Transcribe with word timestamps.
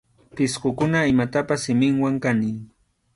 Pisqukuna 0.35 0.99
imatapas 1.11 1.61
siminwan 1.65 2.15
kaniy. 2.23 2.57